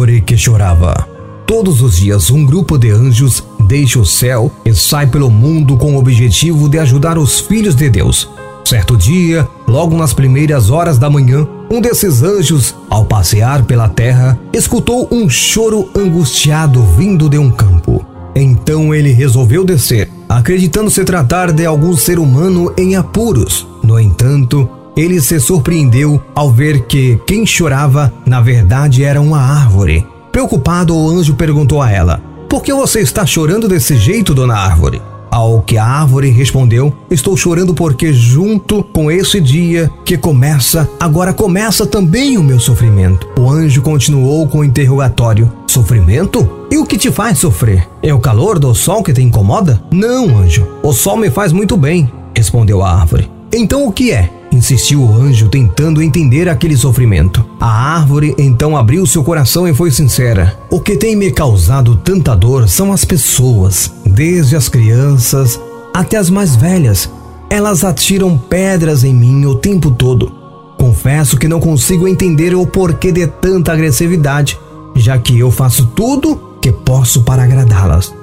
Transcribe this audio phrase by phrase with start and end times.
[0.00, 1.06] árvore que chorava.
[1.46, 5.94] Todos os dias, um grupo de anjos deixa o céu e sai pelo mundo com
[5.94, 8.28] o objetivo de ajudar os filhos de Deus.
[8.64, 14.38] Certo dia, logo nas primeiras horas da manhã, um desses anjos, ao passear pela terra,
[14.52, 18.04] escutou um choro angustiado vindo de um campo.
[18.34, 23.66] Então ele resolveu descer, acreditando se tratar de algum ser humano em apuros.
[23.82, 24.68] No entanto,
[25.00, 30.06] ele se surpreendeu ao ver que quem chorava, na verdade, era uma árvore.
[30.30, 35.00] Preocupado, o anjo perguntou a ela: Por que você está chorando desse jeito, dona árvore?
[35.30, 41.32] Ao que a árvore respondeu: Estou chorando porque, junto com esse dia que começa, agora
[41.32, 43.26] começa também o meu sofrimento.
[43.38, 46.48] O anjo continuou com o interrogatório: Sofrimento?
[46.70, 47.88] E o que te faz sofrer?
[48.02, 49.82] É o calor do sol que te incomoda?
[49.90, 50.66] Não, anjo.
[50.82, 53.30] O sol me faz muito bem, respondeu a árvore.
[53.52, 54.39] Então o que é?
[54.60, 57.42] Insistiu o anjo, tentando entender aquele sofrimento.
[57.58, 60.60] A árvore então abriu seu coração e foi sincera.
[60.70, 65.58] O que tem me causado tanta dor são as pessoas, desde as crianças
[65.94, 67.10] até as mais velhas.
[67.48, 70.30] Elas atiram pedras em mim o tempo todo.
[70.76, 74.60] Confesso que não consigo entender o porquê de tanta agressividade,
[74.94, 78.14] já que eu faço tudo que posso para agradá-las.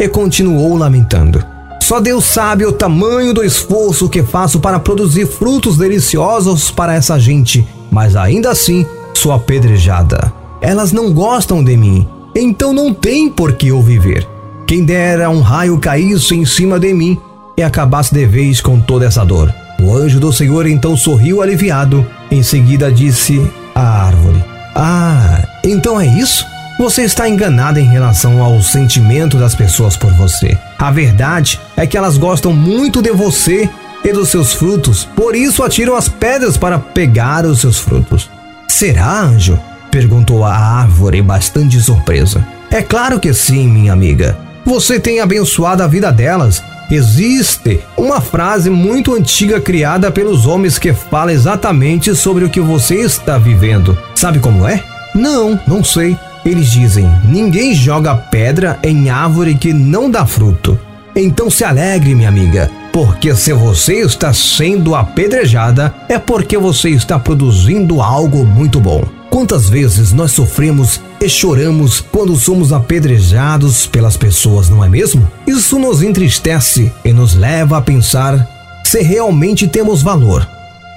[0.00, 1.53] E continuou lamentando.
[1.84, 7.20] Só Deus sabe o tamanho do esforço que faço para produzir frutos deliciosos para essa
[7.20, 10.32] gente, mas ainda assim sou apedrejada.
[10.62, 14.26] Elas não gostam de mim, então não tem por que eu viver.
[14.66, 17.20] Quem dera um raio caísse em cima de mim
[17.54, 19.54] e acabasse de vez com toda essa dor.
[19.78, 22.06] O anjo do Senhor então sorriu aliviado.
[22.30, 24.42] Em seguida disse à árvore:
[24.74, 26.46] Ah, então é isso?
[26.76, 30.58] Você está enganada em relação ao sentimento das pessoas por você.
[30.76, 33.70] A verdade é que elas gostam muito de você
[34.04, 38.28] e dos seus frutos, por isso atiram as pedras para pegar os seus frutos.
[38.68, 39.58] Será, anjo?
[39.90, 42.44] perguntou a árvore, bastante surpresa.
[42.70, 44.36] É claro que sim, minha amiga.
[44.64, 46.60] Você tem abençoado a vida delas.
[46.90, 52.96] Existe uma frase muito antiga criada pelos homens que fala exatamente sobre o que você
[52.96, 53.96] está vivendo.
[54.16, 54.82] Sabe como é?
[55.14, 56.18] Não, não sei.
[56.44, 60.78] Eles dizem: ninguém joga pedra em árvore que não dá fruto.
[61.16, 67.18] Então se alegre, minha amiga, porque se você está sendo apedrejada, é porque você está
[67.18, 69.04] produzindo algo muito bom.
[69.30, 75.26] Quantas vezes nós sofremos e choramos quando somos apedrejados pelas pessoas, não é mesmo?
[75.46, 78.48] Isso nos entristece e nos leva a pensar
[78.84, 80.46] se realmente temos valor.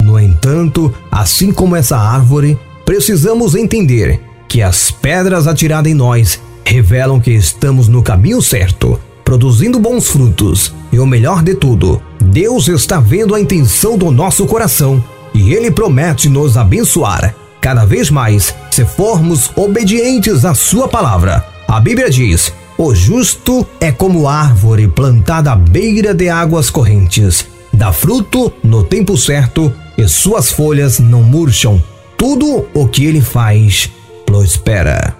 [0.04, 7.20] No entanto, assim como essa árvore, precisamos entender que as pedras atiradas em nós revelam
[7.20, 10.74] que estamos no caminho certo, produzindo bons frutos.
[10.92, 15.04] E o melhor de tudo, Deus está vendo a intenção do nosso coração
[15.34, 21.46] e Ele promete nos abençoar cada vez mais se formos obedientes à Sua palavra.
[21.68, 27.92] A Bíblia diz: O justo é como árvore plantada à beira de águas correntes, dá
[27.92, 31.82] fruto no tempo certo e suas folhas não murcham.
[32.18, 33.92] Tudo o que ele faz
[34.28, 35.17] prospera.